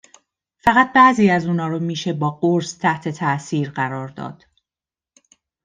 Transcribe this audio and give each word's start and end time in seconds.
فقط 0.63 0.91
بعضی 0.95 1.29
از 1.29 1.45
اونها 1.45 1.67
را 1.67 1.79
میشه 1.79 2.13
با 2.13 2.29
قرص 2.29 2.77
تحت 2.79 3.09
تاثیر 3.09 3.69
قرار 3.69 4.07
داد! 4.07 4.45